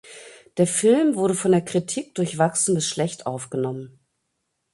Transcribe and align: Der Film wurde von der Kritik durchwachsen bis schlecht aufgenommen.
Der 0.57 0.65
Film 0.65 1.13
wurde 1.13 1.35
von 1.35 1.51
der 1.51 1.61
Kritik 1.63 2.15
durchwachsen 2.15 2.73
bis 2.73 2.87
schlecht 2.89 3.27
aufgenommen. 3.27 3.99